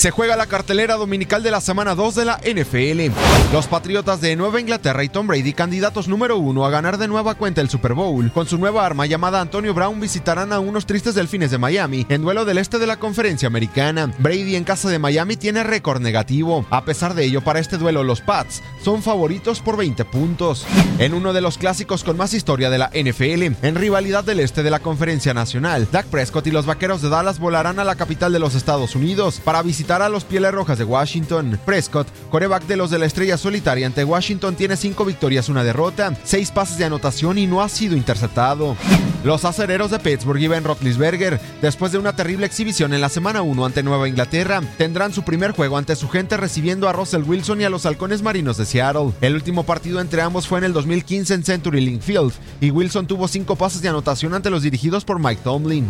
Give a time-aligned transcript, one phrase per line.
[0.00, 3.12] Se juega la cartelera dominical de la semana 2 de la NFL.
[3.52, 7.34] Los Patriotas de Nueva Inglaterra y Tom Brady, candidatos número uno a ganar de nueva
[7.34, 11.14] cuenta el Super Bowl, con su nueva arma llamada Antonio Brown, visitarán a unos tristes
[11.14, 14.10] delfines de Miami en duelo del este de la conferencia americana.
[14.16, 16.64] Brady en casa de Miami tiene récord negativo.
[16.70, 20.64] A pesar de ello, para este duelo los Pats son favoritos por 20 puntos.
[20.98, 24.62] En uno de los clásicos con más historia de la NFL, en rivalidad del este
[24.62, 28.32] de la conferencia nacional, Dak Prescott y los Vaqueros de Dallas volarán a la capital
[28.32, 31.58] de los Estados Unidos para visitar a los Pieles Rojas de Washington.
[31.64, 36.14] Prescott, coreback de los de la estrella solitaria ante Washington, tiene cinco victorias, una derrota,
[36.22, 38.76] seis pases de anotación y no ha sido interceptado.
[39.24, 43.42] Los acereros de Pittsburgh y Ben Roethlisberger, después de una terrible exhibición en la semana
[43.42, 47.60] 1 ante Nueva Inglaterra, tendrán su primer juego ante su gente recibiendo a Russell Wilson
[47.60, 49.10] y a los halcones marinos de Seattle.
[49.20, 53.08] El último partido entre ambos fue en el 2015 en Century Link Field y Wilson
[53.08, 55.88] tuvo cinco pases de anotación ante los dirigidos por Mike Tomlin.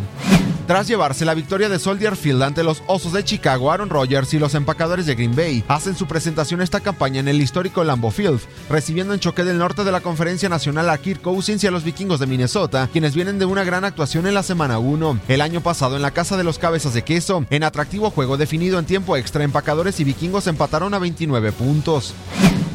[0.71, 4.39] Tras llevarse la victoria de Soldier Field ante los Osos de Chicago, Aaron Rodgers y
[4.39, 8.39] los empacadores de Green Bay hacen su presentación esta campaña en el histórico Lambeau Field,
[8.69, 11.83] recibiendo en choque del norte de la Conferencia Nacional a Kirk Cousins y a los
[11.83, 15.19] vikingos de Minnesota, quienes vienen de una gran actuación en la semana 1.
[15.27, 18.79] El año pasado en la casa de los cabezas de queso, en atractivo juego definido
[18.79, 22.15] en tiempo extra, empacadores y vikingos empataron a 29 puntos.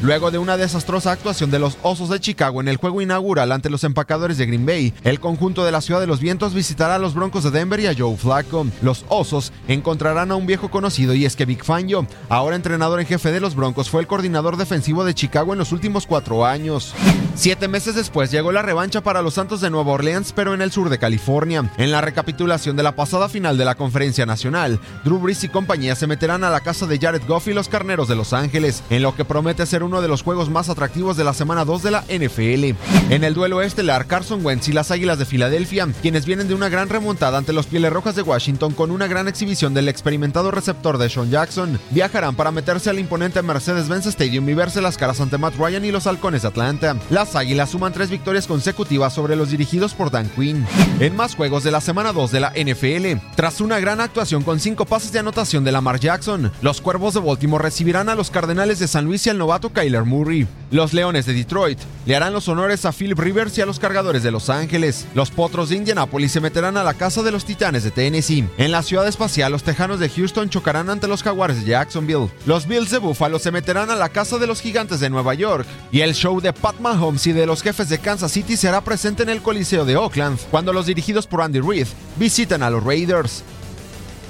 [0.06, 3.70] Luego de una desastrosa actuación de los Osos de Chicago en el juego inaugural ante
[3.70, 7.00] los empacadores de Green Bay, el conjunto de la Ciudad de los Vientos visitará a
[7.00, 8.68] los Broncos de Denver y a Joe Flacco.
[8.82, 13.06] Los Osos encontrarán a un viejo conocido y es que Vic Fangio, ahora entrenador en
[13.08, 16.94] jefe de los Broncos, fue el coordinador defensivo de Chicago en los últimos cuatro años.
[17.34, 20.70] Siete meses después llegó la revancha para los Santos de Nueva Orleans, pero en el
[20.70, 21.68] sur de California.
[21.78, 25.96] En la recapitulación de la pasada final de la Conferencia Nacional, Drew Brees y compañía
[25.96, 29.02] se meterán a la casa de Jared Goff y los Carneros de Los Ángeles, en
[29.02, 31.90] lo que promete ser uno de los juegos más atractivos de la semana 2 de
[31.90, 32.76] la NFL.
[33.12, 36.68] En el duelo estelar, Carson Wentz y las Águilas de Filadelfia, quienes vienen de una
[36.68, 40.98] gran remontada ante los Pieles Rojas de Washington con una gran exhibición del experimentado receptor
[40.98, 45.38] de Sean Jackson, viajarán para meterse al imponente Mercedes-Benz Stadium y verse las caras ante
[45.38, 46.96] Matt Ryan y los Halcones de Atlanta.
[47.10, 50.66] Las Águilas suman tres victorias consecutivas sobre los dirigidos por Dan Quinn.
[51.00, 54.60] En más juegos de la semana 2 de la NFL, tras una gran actuación con
[54.60, 58.78] cinco pases de anotación de Lamar Jackson, los Cuervos de Baltimore recibirán a los Cardenales
[58.78, 60.48] de San Luis y al novato Kyler Murray.
[60.70, 64.22] Los Leones de Detroit le harán los honores a Philip Rivers y a los Cargadores
[64.22, 65.06] de Los Ángeles.
[65.14, 68.48] Los Potros de Indianapolis se meterán a la casa de los Titanes de Tennessee.
[68.56, 72.30] En la ciudad espacial, los Tejanos de Houston chocarán ante los Jaguares de Jacksonville.
[72.46, 75.66] Los Bills de Buffalo se meterán a la casa de los Gigantes de Nueva York.
[75.92, 79.24] Y el show de Pat Mahomes y de los jefes de Kansas City será presente
[79.24, 81.86] en el Coliseo de Oakland, cuando los dirigidos por Andy Reid
[82.16, 83.42] visiten a los Raiders.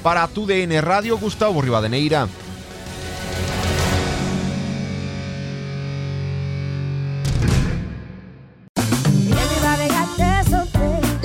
[0.03, 2.27] Para tu DN Radio, Gustavo Rivadeneira.